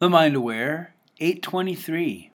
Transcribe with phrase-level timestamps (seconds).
[0.00, 2.32] The Mind Aware 823.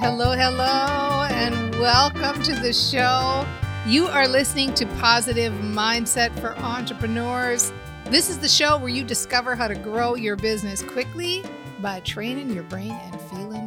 [0.00, 3.46] Hello, hello, and welcome to the show.
[3.86, 7.70] You are listening to Positive Mindset for Entrepreneurs.
[8.06, 11.44] This is the show where you discover how to grow your business quickly
[11.82, 13.65] by training your brain and feeling.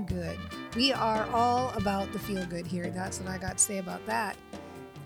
[0.79, 2.89] We are all about the feel good here.
[2.89, 4.37] That's what I got to say about that.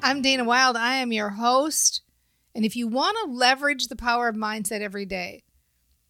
[0.04, 0.78] I'm Dana Wilde.
[0.78, 2.04] I am your host.
[2.54, 5.46] And if you want to leverage the power of mindset every day,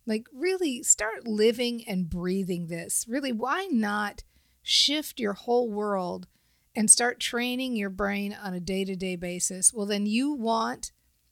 [0.05, 3.05] like really start living and breathing this.
[3.07, 4.23] Really, why not
[4.63, 6.27] shift your whole world
[6.75, 9.73] and start training your brain on a day to day basis?
[9.73, 10.91] Well, then you want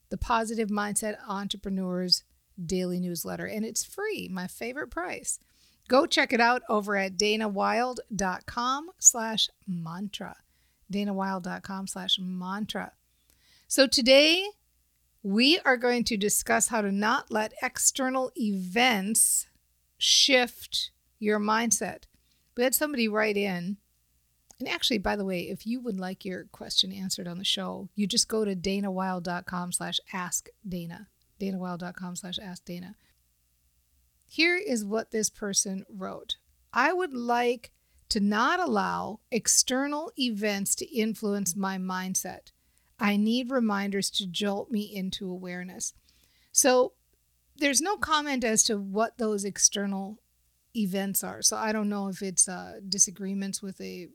[0.09, 2.23] the Positive Mindset Entrepreneurs
[2.65, 5.37] Daily Newsletter, and it's free, my favorite price.
[5.91, 10.37] Go check it out over at danawilde.com slash mantra.
[10.89, 12.93] danawilde.com slash mantra.
[13.67, 14.47] So today
[15.21, 19.47] we are going to discuss how to not let external events
[19.97, 22.03] shift your mindset.
[22.55, 23.75] We had somebody write in,
[24.59, 27.89] and actually, by the way, if you would like your question answered on the show,
[27.95, 31.09] you just go to danawilde.com slash ask Dana.
[31.37, 32.95] danawilde.com slash ask Dana.
[34.33, 36.37] Here is what this person wrote
[36.71, 37.71] I would like
[38.07, 42.53] to not allow external events to influence my mindset.
[42.97, 45.93] I need reminders to jolt me into awareness.
[46.53, 46.93] So
[47.57, 50.17] there's no comment as to what those external
[50.77, 51.41] events are.
[51.41, 54.07] So I don't know if it's uh, disagreements with a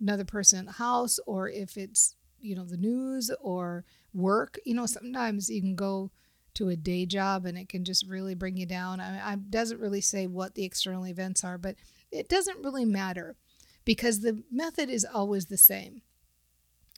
[0.00, 4.58] another person in the house or if it's you know the news or work.
[4.64, 6.10] You know sometimes you can go
[6.54, 9.00] to a day job and it can just really bring you down.
[9.00, 11.76] I, I doesn't really say what the external events are, but
[12.10, 13.36] it doesn't really matter
[13.84, 16.02] because the method is always the same.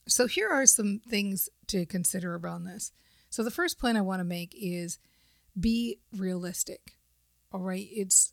[0.06, 2.92] So here are some things to consider around this.
[3.30, 4.98] So the first point I want to make is
[5.58, 6.92] be realistic.
[7.52, 8.32] All right, it's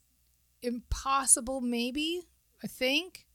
[0.62, 2.22] impossible maybe,
[2.64, 3.26] I think,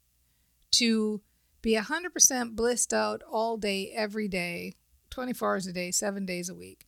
[0.72, 1.20] to
[1.62, 4.74] be 100% blissed out all day every day,
[5.10, 6.87] 24 hours a day, 7 days a week.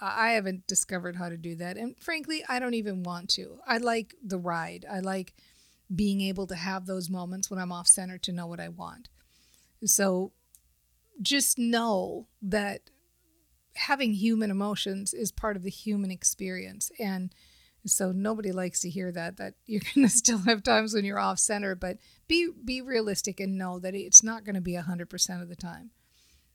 [0.00, 1.76] I haven't discovered how to do that.
[1.76, 3.58] And frankly, I don't even want to.
[3.66, 4.84] I like the ride.
[4.90, 5.34] I like
[5.94, 9.08] being able to have those moments when I'm off center to know what I want.
[9.84, 10.32] So
[11.20, 12.90] just know that
[13.74, 16.90] having human emotions is part of the human experience.
[16.98, 17.34] And
[17.86, 21.18] so nobody likes to hear that that you're going to still have times when you're
[21.18, 25.42] off center, but be be realistic and know that it's not going to be 100%
[25.42, 25.90] of the time.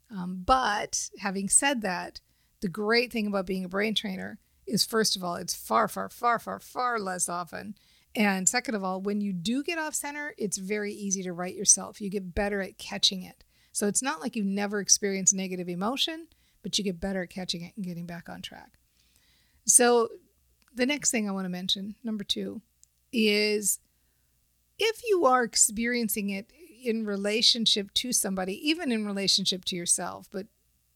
[0.10, 2.22] Um, but having said that,
[2.62, 6.10] the great thing about being a brain trainer is first of all, it's far, far,
[6.10, 7.76] far, far, far less often.
[8.16, 11.56] And second of all, when you do get off center, it's very easy to right
[11.56, 12.02] yourself.
[12.02, 13.44] You get better at catching it.
[13.72, 16.28] So it's not like you never experience negative emotion,
[16.64, 18.80] but you get better at catching it and getting back on track.
[19.66, 20.10] So
[20.74, 22.62] the next thing I want to mention, number two,
[23.14, 23.80] is
[24.80, 26.52] if you are experiencing it
[26.84, 30.48] in relationship to somebody, even in relationship to yourself, but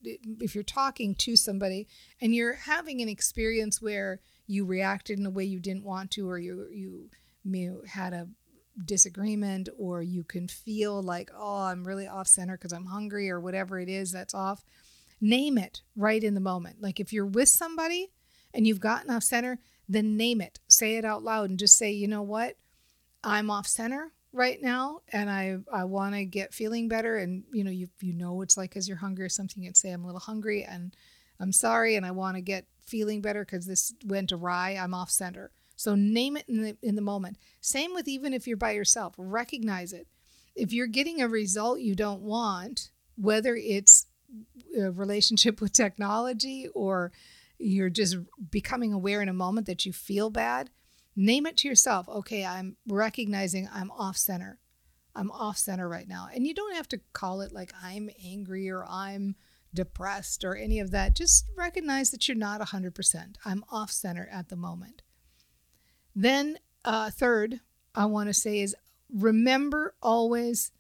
[0.04, 1.88] if you're talking to somebody
[2.20, 6.30] and you're having an experience where you reacted in a way you didn't want to,
[6.30, 7.10] or you you,
[7.44, 8.28] you had a
[8.86, 13.40] disagreement, or you can feel like, oh, I'm really off center because I'm hungry, or
[13.40, 14.64] whatever it is that's off,
[15.20, 16.82] name it right in the moment.
[16.82, 18.12] Like if you're with somebody
[18.54, 21.92] and you've gotten off center, then name it, say it out loud, and just say,
[21.92, 22.56] you know what,
[23.24, 27.18] I'm off center right now and I, I want to get feeling better.
[27.18, 29.92] And, you know, you, you know, it's like, cause you're hungry or something, you'd say,
[29.92, 30.96] I'm a little hungry and
[31.40, 31.96] I'm sorry.
[31.96, 34.72] And I want to get feeling better because this went awry.
[34.72, 35.52] I'm off center.
[35.76, 37.38] So name it in the, in the moment.
[37.60, 40.08] Same with even if you're by yourself, recognize it.
[40.56, 44.06] If you're getting a result you don't want, whether it's
[44.78, 47.12] a relationship with technology or
[47.58, 48.18] you're just
[48.50, 50.70] becoming aware in a moment that you feel bad,
[51.16, 52.08] Name it to yourself.
[52.08, 54.60] Okay, I'm recognizing I'm off center.
[55.16, 56.30] I'm off center right now.
[56.34, 59.36] And you don't have to call it like I'm angry or I'm
[59.74, 61.16] depressed or any of that.
[61.16, 63.36] Just recognize that you're not 100%.
[63.46, 65.02] I'm off center at the moment.
[66.16, 67.60] Then, uh, third,
[67.94, 68.76] I want to say is
[69.14, 70.72] remember always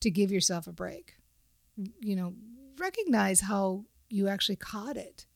[0.00, 1.14] to give yourself a break.
[2.00, 2.34] You know,
[2.78, 5.26] recognize how you actually caught it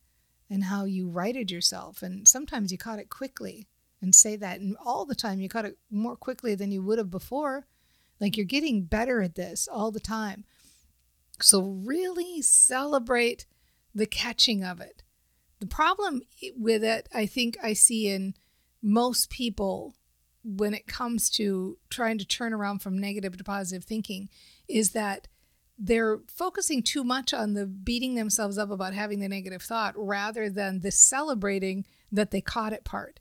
[0.50, 2.02] and how you righted yourself.
[2.02, 3.68] And sometimes you caught it quickly
[4.04, 6.98] and say that and all the time you got it more quickly than you would
[6.98, 7.66] have before.
[8.20, 10.44] Like you're getting better at this all the time.
[11.40, 13.46] So really celebrate
[13.94, 15.02] the catching of it.
[15.60, 16.22] The problem
[16.56, 18.34] with it i think i see in
[18.82, 19.94] most people
[20.44, 24.28] when it comes to trying to turn around from negative to positive thinking
[24.68, 25.26] is that
[25.78, 30.50] they're focusing too much on the beating themselves up about having the negative thought rather
[30.50, 33.18] than the celebrating that they caught it part.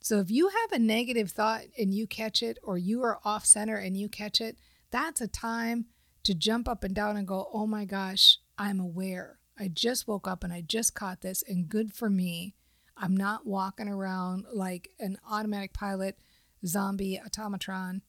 [0.00, 3.44] So if you have a negative thought and you catch it, or you are off
[3.44, 4.56] center and you catch it,
[4.90, 5.86] that's a time
[6.22, 9.38] to jump up and down and go, oh my gosh, I'm aware.
[9.58, 12.54] I just woke up and I just caught this, and good for me.
[12.96, 16.18] I'm not walking around like an automatic pilot
[16.66, 18.02] zombie automatron.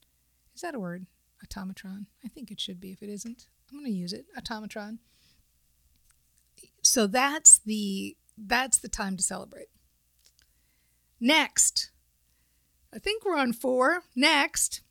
[0.55, 1.05] Is that a word?
[1.45, 2.05] Automatron?
[2.23, 3.47] I think it should be if it isn't.
[3.71, 4.25] I'm going to use it.
[4.37, 4.99] Automatron.
[6.83, 9.67] So that's the that's the time to celebrate.
[11.21, 11.91] Next,
[12.91, 14.03] I think we're on 4.
[14.15, 14.81] Next,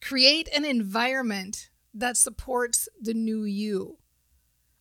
[0.00, 3.98] create an environment that supports the new you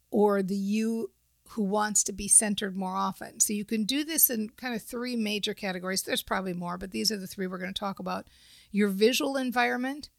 [0.09, 1.11] or the you
[1.49, 3.39] who wants to be centered more often.
[3.39, 6.03] So you can do this in kind of three major categories.
[6.03, 8.27] There's probably more, but these are the three we're going to talk about.
[8.71, 10.09] Your visual environment.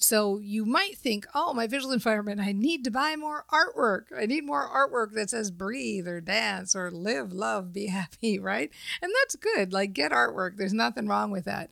[0.00, 4.04] So you might think, oh, my visual environment, I need to buy more artwork.
[4.16, 8.70] I need more artwork that says breathe or dance or live, love, be happy, right?
[9.02, 9.72] And that's good.
[9.72, 10.56] Like get artwork.
[10.56, 11.70] There's nothing wrong with that.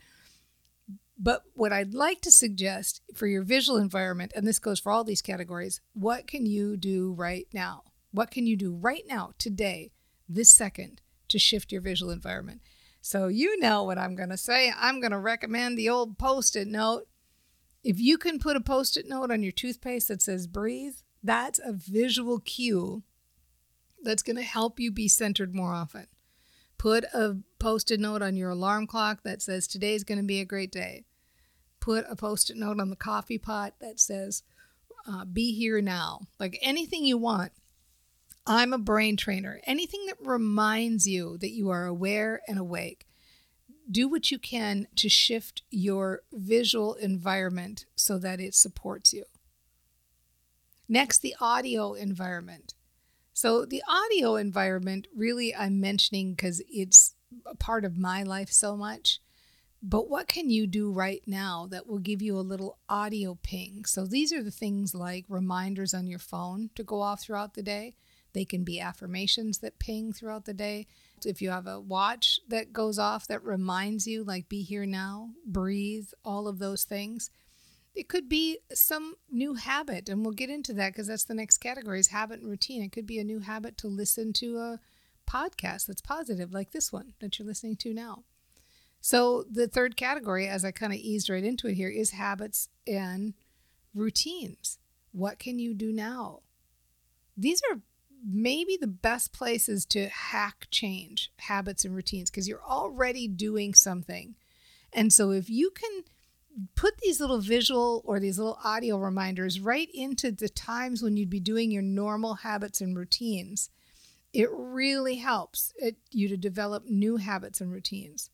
[1.19, 5.05] But what I'd like to suggest for your visual environment, and this goes for all
[5.05, 7.85] these categories, what can you do right now?
[8.11, 9.93] What can you do right now, today,
[10.29, 12.61] this second, to shift your visual environment?
[13.01, 14.73] So, you know what I'm going to say.
[14.77, 17.07] I'm going to recommend the old post it note.
[17.87, 21.61] If you can put a post it note on your toothpaste that says breathe, that's
[21.65, 23.05] a visual cue
[24.03, 26.09] that's going to help you be centered more often.
[26.79, 30.41] Put a post it note on your alarm clock that says today's going to be
[30.41, 31.05] a great day.
[31.79, 34.43] Put a post it note on the coffee pot that says
[35.09, 36.23] uh, be here now.
[36.41, 37.53] Like anything you want
[38.49, 39.61] I'm a brain trainer.
[39.65, 43.07] Anything that reminds you that you are aware and awake,
[43.91, 49.25] do what you can to shift your visual environment so that it supports you.
[50.89, 52.75] Next, the audio environment.
[53.33, 58.77] So, the audio environment, really, I'm mentioning because it's a part of my life so
[58.77, 59.21] much.
[59.83, 63.85] But what can you do right now that will give you a little audio ping?
[63.85, 67.63] So, these are the things like reminders on your phone to go off throughout the
[67.63, 67.95] day
[68.37, 70.87] they can be affirmations that ping throughout the day.
[71.25, 75.31] If you have a watch that goes off that reminds you, like be here now,
[75.47, 77.31] breathe, all of those things.
[77.95, 81.59] It could be some new habit, and we'll get into that because that's the next
[81.59, 82.83] category is habit and routine.
[82.83, 84.81] It could be a new habit to listen to a
[85.27, 88.25] podcast that's positive, like this one that you're listening to now.
[89.01, 92.69] So, the third category, as I kind of eased right into it here, is habits
[92.87, 93.33] and
[93.95, 94.79] routines.
[95.13, 96.41] What can you do now?
[97.35, 97.81] These are
[98.29, 103.73] maybe the best place is to hack change habits and routines because you're already doing
[103.75, 104.35] something.
[104.93, 106.03] And so if you can
[106.75, 111.31] put these little visual or these little audio reminders right into the times when you'd
[111.31, 113.71] be doing your normal habits and routines,
[114.33, 118.31] it really helps it, you to develop new habits and routines.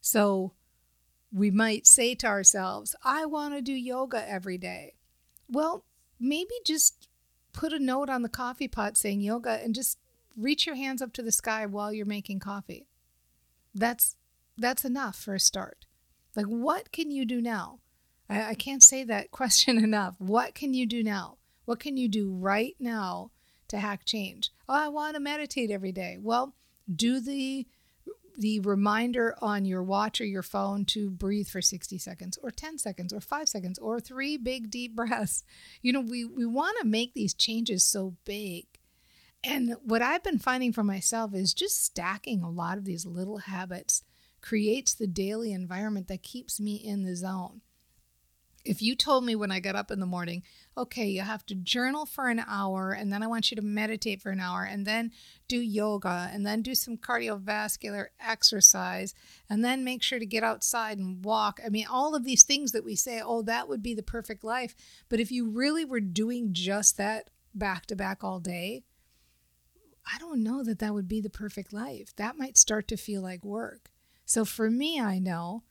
[0.00, 0.52] So
[1.32, 4.94] we might say to ourselves, I want to do yoga every day.
[5.48, 5.84] Well,
[6.18, 7.08] maybe just
[7.54, 9.98] put a note on the coffee pot saying yoga and just
[10.36, 12.86] reach your hands up to the sky while you're making coffee.
[13.74, 14.16] That's
[14.58, 15.86] that's enough for a start.
[16.36, 17.80] Like what can you do now?
[18.28, 20.16] I, I can't say that question enough.
[20.18, 21.38] What can you do now?
[21.64, 23.30] What can you do right now
[23.68, 24.50] to hack change?
[24.68, 26.18] Oh, I want to meditate every day.
[26.20, 26.54] Well,
[26.94, 27.66] do the
[28.36, 32.78] the reminder on your watch or your phone to breathe for 60 seconds or 10
[32.78, 35.44] seconds or 5 seconds or three big deep breaths.
[35.82, 38.66] You know, we we want to make these changes so big.
[39.42, 43.38] And what I've been finding for myself is just stacking a lot of these little
[43.38, 44.02] habits
[44.40, 47.60] creates the daily environment that keeps me in the zone.
[48.64, 50.42] If you told me when I got up in the morning,
[50.76, 54.22] okay, you have to journal for an hour, and then I want you to meditate
[54.22, 55.12] for an hour, and then
[55.48, 59.14] do yoga, and then do some cardiovascular exercise,
[59.50, 61.60] and then make sure to get outside and walk.
[61.64, 64.42] I mean, all of these things that we say, oh, that would be the perfect
[64.42, 64.74] life.
[65.10, 68.82] But if you really were doing just that back to back all day,
[70.10, 72.16] I don't know that that would be the perfect life.
[72.16, 73.90] That might start to feel like work.
[74.24, 75.64] So for me, I know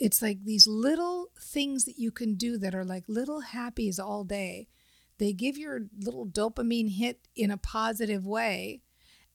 [0.00, 4.24] it's like these little things that you can do that are like little happies all
[4.24, 4.66] day.
[5.18, 8.80] They give your little dopamine hit in a positive way,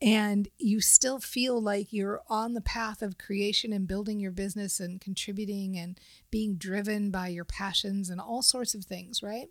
[0.02, 4.80] and you still feel like you're on the path of creation and building your business
[4.80, 6.00] and contributing and
[6.32, 9.50] being driven by your passions and all sorts of things, right?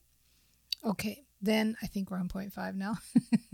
[0.85, 2.97] Okay, then I think we're on point five now.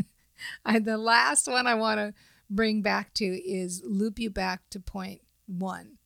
[0.65, 2.15] I, the last one I want to
[2.49, 5.99] bring back to is loop you back to point one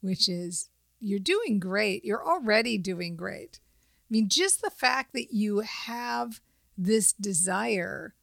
[0.00, 0.68] which is
[1.06, 2.04] you're doing great.
[2.04, 3.60] You're already doing great.
[3.62, 6.40] I mean, just the fact that you have
[6.76, 8.14] this desire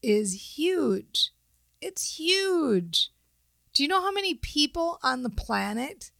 [0.00, 1.32] is huge.
[1.80, 3.10] It's huge.
[3.72, 6.12] Do you know how many people on the planet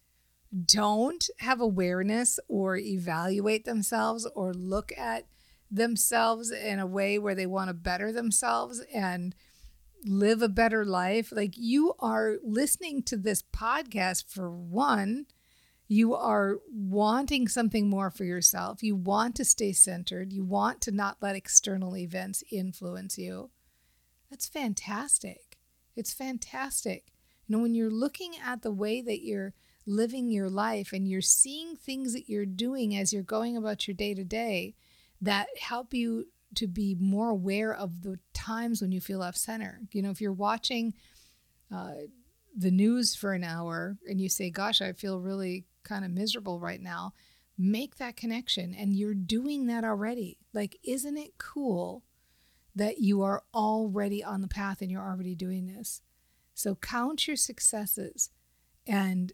[0.65, 5.27] don't have awareness or evaluate themselves or look at
[5.69, 9.33] themselves in a way where they want to better themselves and
[10.03, 11.31] live a better life?
[11.31, 15.27] Like you are listening to this podcast for one
[15.91, 18.81] you are wanting something more for yourself.
[18.81, 20.31] You want to stay centered.
[20.31, 23.49] You want to not let external events influence you.
[24.29, 25.57] That's fantastic.
[25.97, 27.11] It's fantastic.
[27.45, 29.53] You know, when you're looking at the way that you're
[29.85, 33.95] living your life and you're seeing things that you're doing as you're going about your
[33.95, 34.75] day to day
[35.19, 39.81] that help you to be more aware of the times when you feel off center.
[39.91, 40.93] You know, if you're watching
[41.69, 41.95] uh,
[42.55, 46.59] the news for an hour and you say, Gosh, I feel really kind of miserable
[46.59, 47.13] right now,
[47.57, 48.73] make that connection.
[48.73, 50.37] And you're doing that already.
[50.53, 52.03] Like, isn't it cool
[52.75, 56.01] that you are already on the path and you're already doing this?
[56.53, 58.29] So count your successes
[58.85, 59.33] and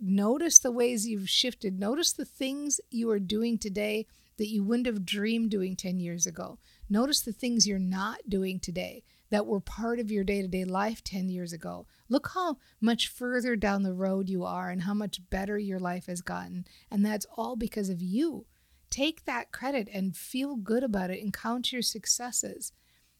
[0.00, 1.78] notice the ways you've shifted.
[1.78, 6.26] Notice the things you are doing today that you wouldn't have dreamed doing 10 years
[6.26, 6.58] ago.
[6.88, 10.64] Notice the things you're not doing today that were part of your day to day
[10.64, 11.86] life 10 years ago.
[12.08, 16.06] Look how much further down the road you are and how much better your life
[16.06, 16.66] has gotten.
[16.90, 18.46] And that's all because of you.
[18.90, 22.72] Take that credit and feel good about it and count your successes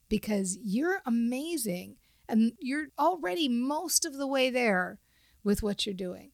[0.09, 1.97] because you're amazing
[2.29, 4.99] and you're already most of the way there
[5.43, 6.31] with what you're doing.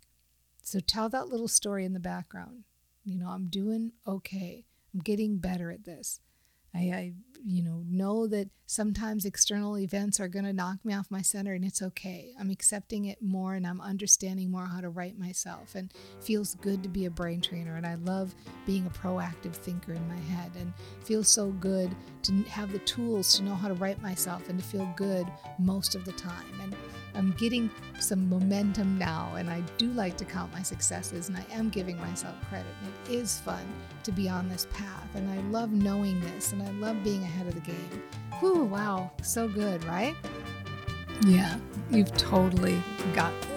[0.62, 2.64] So tell that little story in the background.
[3.04, 4.64] You know, I'm doing okay.
[4.94, 6.20] I'm getting better at this.
[6.74, 7.12] I, I
[7.44, 11.54] you know, know that sometimes external events are going to knock me off my center
[11.54, 12.32] and it's okay.
[12.38, 16.82] I'm accepting it more and I'm understanding more how to right myself and feels good
[16.82, 20.52] to be a brain trainer and I love being a proactive thinker in my head
[20.56, 24.58] and feels so good to have the tools to know how to right myself and
[24.58, 25.26] to feel good
[25.58, 26.60] most of the time.
[26.62, 26.71] And
[27.14, 31.44] I'm getting some momentum now, and I do like to count my successes, and I
[31.52, 32.74] am giving myself credit.
[33.08, 33.64] It is fun
[34.04, 37.46] to be on this path, and I love knowing this, and I love being ahead
[37.46, 38.02] of the game.
[38.40, 40.16] Whew, wow, so good, right?
[41.26, 41.56] Yeah,
[41.90, 42.82] you've totally
[43.14, 43.51] got this.